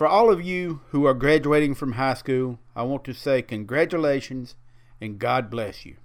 For 0.00 0.08
all 0.08 0.32
of 0.32 0.40
you 0.42 0.80
who 0.92 1.04
are 1.04 1.12
graduating 1.12 1.74
from 1.74 1.92
high 1.92 2.14
school, 2.14 2.58
I 2.74 2.84
want 2.84 3.04
to 3.04 3.12
say 3.12 3.42
congratulations 3.42 4.54
and 4.98 5.18
God 5.18 5.50
bless 5.50 5.84
you. 5.84 5.96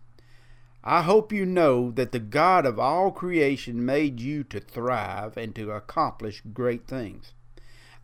I 0.84 1.04
hope 1.04 1.32
you 1.32 1.46
know 1.46 1.92
that 1.92 2.12
the 2.12 2.20
God 2.20 2.66
of 2.66 2.78
all 2.78 3.10
creation 3.10 3.86
made 3.86 4.20
you 4.20 4.44
to 4.44 4.60
thrive 4.60 5.38
and 5.38 5.56
to 5.56 5.72
accomplish 5.72 6.44
great 6.52 6.86
things. 6.90 7.32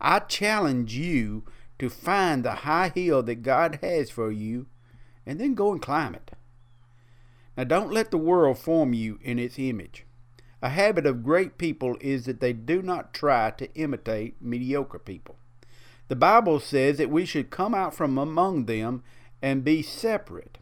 I 0.00 0.20
challenge 0.20 0.94
you 0.94 1.44
to 1.78 1.90
find 1.90 2.42
the 2.42 2.54
high 2.64 2.88
hill 2.94 3.22
that 3.24 3.42
God 3.42 3.78
has 3.82 4.08
for 4.08 4.32
you 4.32 4.68
and 5.26 5.38
then 5.38 5.52
go 5.52 5.72
and 5.72 5.82
climb 5.82 6.14
it. 6.14 6.30
Now, 7.54 7.64
don't 7.64 7.92
let 7.92 8.10
the 8.10 8.16
world 8.16 8.56
form 8.56 8.94
you 8.94 9.18
in 9.20 9.38
its 9.38 9.58
image. 9.58 10.06
A 10.62 10.70
habit 10.70 11.04
of 11.04 11.22
great 11.22 11.58
people 11.58 11.98
is 12.00 12.24
that 12.24 12.40
they 12.40 12.54
do 12.54 12.80
not 12.80 13.12
try 13.12 13.50
to 13.50 13.74
imitate 13.74 14.40
mediocre 14.40 14.98
people. 14.98 15.36
The 16.08 16.16
Bible 16.16 16.60
says 16.60 16.98
that 16.98 17.10
we 17.10 17.24
should 17.24 17.50
come 17.50 17.74
out 17.74 17.94
from 17.94 18.18
among 18.18 18.66
them 18.66 19.02
and 19.40 19.64
be 19.64 19.82
separate. 19.82 20.58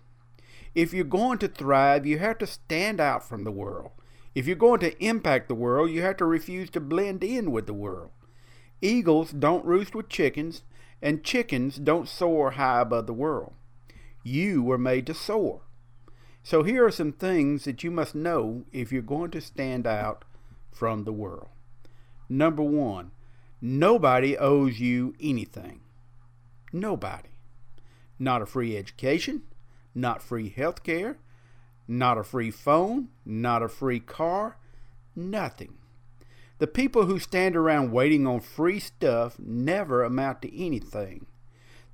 If 0.75 0.93
you're 0.93 1.05
going 1.05 1.39
to 1.39 1.49
thrive, 1.49 2.07
you 2.07 2.19
have 2.19 2.39
to 2.39 2.47
stand 2.47 3.01
out 3.01 3.29
from 3.29 3.45
the 3.45 3.51
world. 3.51 3.91
If 4.35 4.47
you're 4.47 4.57
going 4.57 4.81
to 4.81 5.05
impact 5.05 5.49
the 5.49 5.55
world, 5.55 5.91
you 5.91 6.03
have 6.03 6.17
to 6.19 6.25
refuse 6.25 6.71
to 6.71 6.81
blend 6.81 7.25
in 7.25 7.51
with 7.51 7.67
the 7.67 7.75
world. 7.75 8.11
Eagles 8.81 9.33
don't 9.33 9.65
roost 9.65 9.95
with 9.95 10.09
chickens, 10.09 10.63
and 11.03 11.25
chickens 11.25 11.77
don't 11.77 12.09
soar 12.09 12.53
high 12.53 12.81
above 12.81 13.07
the 13.07 13.13
world. 13.13 13.53
You 14.23 14.63
were 14.63 14.79
made 14.79 15.07
to 15.07 15.15
soar. 15.15 15.63
So 16.43 16.63
here 16.63 16.87
are 16.87 16.91
some 16.91 17.13
things 17.13 17.65
that 17.65 17.83
you 17.83 17.91
must 17.91 18.15
know 18.15 18.65
if 18.73 18.93
you're 18.93 19.03
going 19.03 19.31
to 19.33 19.41
stand 19.41 19.87
out 19.87 20.25
from 20.73 21.05
the 21.05 21.13
world. 21.13 21.49
Number 22.29 22.63
one, 22.63 23.11
nobody 23.61 24.37
owes 24.37 24.81
you 24.81 25.15
anything. 25.21 25.81
Nobody. 26.73 27.31
Not 28.19 28.43
a 28.43 28.47
free 28.47 28.77
education, 28.77 29.43
not 29.95 30.23
free 30.23 30.51
health 30.51 30.83
care, 30.83 31.19
not 31.89 32.19
a 32.19 32.25
free 32.25 32.51
phone, 32.51 33.09
not 33.25 33.63
a 33.63 33.69
free 33.69 34.01
car, 34.01 34.59
nothing. 35.17 35.75
The 36.59 36.67
people 36.67 37.07
who 37.07 37.19
stand 37.19 37.57
around 37.57 37.91
waiting 37.91 38.27
on 38.27 38.41
free 38.41 38.79
stuff 38.79 39.39
never 39.39 40.05
amount 40.05 40.43
to 40.43 40.65
anything. 40.65 41.27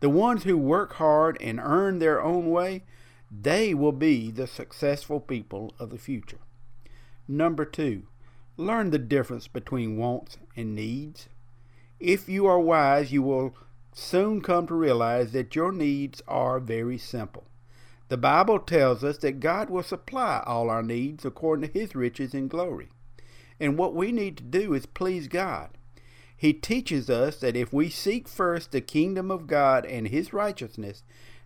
The 0.00 0.10
ones 0.10 0.42
who 0.42 0.58
work 0.58 0.94
hard 0.94 1.38
and 1.40 1.60
earn 1.62 2.00
their 2.00 2.20
own 2.20 2.50
way, 2.50 2.82
they 3.30 3.74
will 3.74 3.92
be 3.92 4.30
the 4.30 4.46
successful 4.46 5.20
people 5.20 5.72
of 5.78 5.90
the 5.90 5.98
future. 5.98 6.40
Number 7.28 7.64
two, 7.64 8.08
learn 8.56 8.90
the 8.90 8.98
difference 8.98 9.48
between 9.48 9.96
wants 9.96 10.36
and 10.56 10.74
needs. 10.74 11.28
If 11.98 12.28
you 12.28 12.46
are 12.46 12.60
wise, 12.60 13.12
you 13.12 13.22
will 13.22 13.54
soon 13.92 14.42
come 14.42 14.66
to 14.66 14.74
realize 14.74 15.32
that 15.32 15.54
your 15.54 15.72
needs 15.72 16.22
are 16.28 16.60
very 16.60 16.98
simple. 16.98 17.44
The 18.08 18.16
Bible 18.16 18.58
tells 18.58 19.02
us 19.02 19.18
that 19.18 19.40
God 19.40 19.70
will 19.70 19.82
supply 19.82 20.42
all 20.46 20.70
our 20.70 20.82
needs 20.82 21.24
according 21.24 21.70
to 21.70 21.78
his 21.78 21.94
riches 21.94 22.34
and 22.34 22.50
glory. 22.50 22.88
And 23.58 23.78
what 23.78 23.94
we 23.94 24.12
need 24.12 24.36
to 24.36 24.44
do 24.44 24.74
is 24.74 24.86
please 24.86 25.26
God. 25.28 25.70
He 26.36 26.52
teaches 26.52 27.08
us 27.08 27.40
that 27.40 27.56
if 27.56 27.72
we 27.72 27.88
seek 27.88 28.28
first 28.28 28.70
the 28.70 28.82
kingdom 28.82 29.30
of 29.30 29.46
God 29.46 29.86
and 29.86 30.08
his 30.08 30.32
righteousness, 30.32 31.02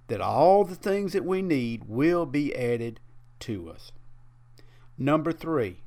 that 0.08 0.20
all 0.20 0.64
the 0.64 0.74
things 0.74 1.12
that 1.12 1.24
we 1.24 1.40
need 1.40 1.84
will 1.86 2.26
be 2.26 2.54
added 2.56 2.98
to 3.40 3.70
us. 3.70 3.92
Number 4.98 5.30
three, 5.30 5.82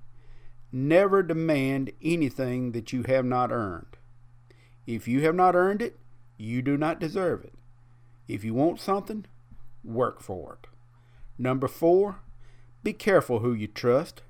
never 0.71 1.21
demand 1.21 1.91
anything 2.01 2.71
that 2.71 2.93
you 2.93 3.03
have 3.03 3.25
not 3.25 3.51
earned. 3.51 3.97
If 4.85 5.07
you 5.07 5.21
have 5.21 5.35
not 5.35 5.55
earned 5.55 5.81
it, 5.81 5.97
you 6.37 6.61
do 6.61 6.77
not 6.77 6.99
deserve 6.99 7.43
it. 7.43 7.53
If 8.27 8.43
you 8.43 8.53
want 8.53 8.79
something, 8.79 9.25
work 9.83 10.21
for 10.21 10.57
it. 10.61 10.69
Number 11.37 11.67
four, 11.67 12.19
be 12.83 12.93
careful 12.93 13.39
who 13.39 13.53
you 13.53 13.67
trust, 13.67 14.21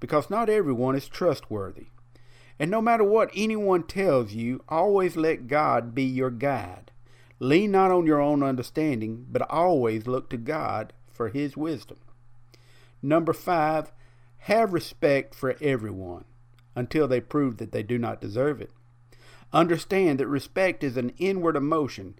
because 0.00 0.30
not 0.30 0.48
everyone 0.48 0.96
is 0.96 1.08
trustworthy. 1.08 1.86
And 2.58 2.70
no 2.70 2.80
matter 2.80 3.04
what 3.04 3.30
anyone 3.34 3.82
tells 3.82 4.32
you, 4.32 4.62
always 4.68 5.16
let 5.16 5.46
God 5.46 5.94
be 5.94 6.04
your 6.04 6.30
guide. 6.30 6.90
Lean 7.38 7.70
not 7.70 7.90
on 7.90 8.06
your 8.06 8.20
own 8.20 8.42
understanding, 8.42 9.26
but 9.30 9.42
always 9.50 10.06
look 10.06 10.30
to 10.30 10.38
God 10.38 10.94
for 11.10 11.28
His 11.28 11.56
wisdom. 11.56 11.98
Number 13.02 13.34
five, 13.34 13.92
have 14.38 14.72
respect 14.72 15.34
for 15.34 15.56
everyone 15.60 16.24
until 16.74 17.06
they 17.08 17.20
prove 17.20 17.58
that 17.58 17.72
they 17.72 17.82
do 17.82 17.98
not 17.98 18.20
deserve 18.20 18.60
it. 18.60 18.70
Understand 19.52 20.18
that 20.20 20.26
respect 20.26 20.82
is 20.82 20.96
an 20.96 21.12
inward 21.18 21.56
emotion, 21.56 22.18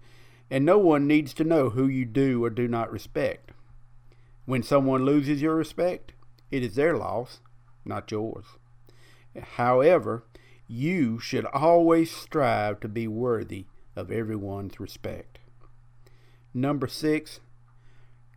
and 0.49 0.65
no 0.65 0.77
one 0.77 1.07
needs 1.07 1.33
to 1.35 1.43
know 1.43 1.69
who 1.69 1.87
you 1.87 2.05
do 2.05 2.43
or 2.43 2.49
do 2.49 2.67
not 2.67 2.91
respect. 2.91 3.51
When 4.45 4.63
someone 4.63 5.03
loses 5.03 5.41
your 5.41 5.55
respect, 5.55 6.13
it 6.51 6.63
is 6.63 6.75
their 6.75 6.95
loss, 6.95 7.41
not 7.83 8.09
yours. 8.09 8.45
However, 9.55 10.23
you 10.67 11.19
should 11.19 11.45
always 11.47 12.11
strive 12.11 12.79
to 12.79 12.87
be 12.87 13.07
worthy 13.07 13.65
of 13.95 14.11
everyone's 14.11 14.79
respect. 14.79 15.39
Number 16.53 16.87
six, 16.87 17.39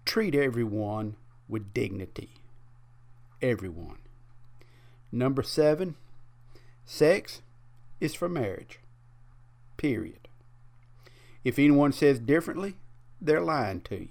treat 0.05 0.35
everyone 0.35 1.17
with 1.49 1.73
dignity. 1.73 2.35
Everyone. 3.41 3.99
Number 5.13 5.43
seven, 5.43 5.97
sex 6.85 7.43
is 8.01 8.15
for 8.15 8.29
marriage. 8.29 8.81
Period. 9.77 10.29
If 11.45 11.59
anyone 11.59 11.93
says 11.93 12.19
differently, 12.19 12.77
they're 13.21 13.41
lying 13.41 13.81
to 13.83 13.97
you. 14.01 14.09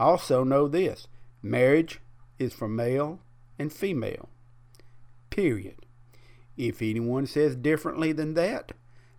Also, 0.00 0.44
know 0.44 0.68
this 0.68 1.08
marriage 1.42 2.00
is 2.38 2.52
for 2.52 2.68
male 2.68 3.20
and 3.58 3.72
female. 3.72 4.28
Period. 5.30 5.86
If 6.56 6.82
anyone 6.82 7.26
says 7.26 7.54
differently 7.56 8.12
than 8.12 8.34
that, 8.34 8.72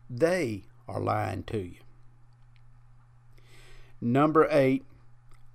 they 0.10 0.64
are 0.88 1.00
lying 1.00 1.44
to 1.44 1.60
you. 1.60 1.80
Number 4.02 4.48
eight, 4.50 4.86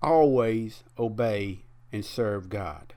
always 0.02 0.84
obey 0.98 1.60
and 1.92 2.04
serve 2.04 2.48
God. 2.48 2.94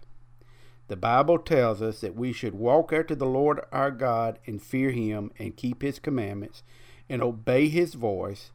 The 0.87 0.95
Bible 0.95 1.37
tells 1.37 1.81
us 1.81 1.99
that 2.01 2.15
we 2.15 2.31
should 2.31 2.53
walk 2.53 2.93
after 2.93 3.13
the 3.13 3.25
Lord 3.25 3.59
our 3.71 3.91
God 3.91 4.39
and 4.45 4.61
fear 4.61 4.91
him 4.91 5.31
and 5.37 5.57
keep 5.57 5.81
his 5.81 5.99
commandments 5.99 6.63
and 7.09 7.21
obey 7.21 7.67
his 7.67 7.93
voice, 7.93 8.51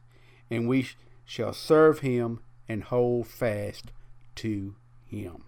and 0.49 0.67
we 0.67 0.87
shall 1.25 1.53
serve 1.53 1.99
him 1.99 2.39
and 2.67 2.83
hold 2.83 3.27
fast 3.27 3.91
to 4.35 4.75
him. 5.05 5.43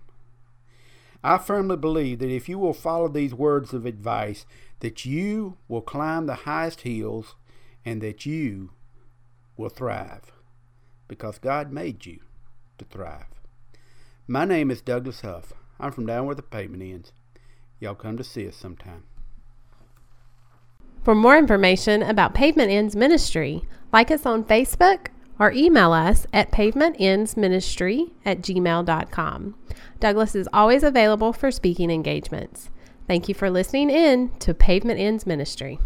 I 1.23 1.39
firmly 1.39 1.77
believe 1.77 2.19
that 2.19 2.29
if 2.29 2.47
you 2.47 2.59
will 2.59 2.73
follow 2.73 3.07
these 3.07 3.33
words 3.33 3.73
of 3.73 3.87
advice, 3.87 4.45
that 4.81 5.05
you 5.05 5.57
will 5.67 5.81
climb 5.81 6.27
the 6.27 6.35
highest 6.35 6.81
hills 6.81 7.33
and 7.83 7.99
that 8.01 8.27
you 8.27 8.71
will 9.57 9.69
thrive 9.69 10.31
because 11.07 11.39
God 11.39 11.71
made 11.71 12.05
you 12.05 12.19
to 12.77 12.85
thrive. 12.85 13.25
My 14.27 14.45
name 14.45 14.69
is 14.69 14.81
Douglas 14.81 15.21
Huff. 15.21 15.53
I'm 15.79 15.91
from 15.91 16.05
down 16.05 16.25
where 16.25 16.35
the 16.35 16.41
pavement 16.41 16.83
ends. 16.83 17.11
Y'all 17.79 17.95
come 17.95 18.17
to 18.17 18.23
see 18.23 18.47
us 18.47 18.55
sometime. 18.55 19.03
For 21.03 21.13
more 21.13 21.37
information 21.37 22.01
about 22.01 22.33
Pavement 22.33 22.71
Ends 22.71 22.95
Ministry, 22.95 23.61
like 23.93 24.09
us 24.09 24.25
on 24.25 24.43
Facebook 24.43 25.07
or 25.37 25.51
email 25.51 25.91
us 25.91 26.25
at 26.33 26.51
pavementendsministry 26.51 28.11
at 28.25 28.41
gmail.com. 28.41 29.55
Douglas 29.99 30.35
is 30.35 30.49
always 30.51 30.83
available 30.83 31.31
for 31.31 31.51
speaking 31.51 31.91
engagements. 31.91 32.71
Thank 33.07 33.29
you 33.29 33.35
for 33.35 33.51
listening 33.51 33.91
in 33.91 34.31
to 34.39 34.53
Pavement 34.53 34.99
Ends 34.99 35.27
Ministry. 35.27 35.77